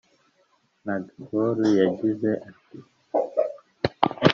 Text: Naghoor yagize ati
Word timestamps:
Naghoor 0.85 1.57
yagize 1.79 2.31
ati 2.49 2.77